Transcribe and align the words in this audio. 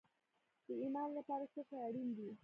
د 0.67 0.69
ایمان 0.81 1.09
لپاره 1.17 1.43
څه 1.53 1.61
شی 1.67 1.77
اړین 1.87 2.09
دی؟ 2.17 2.29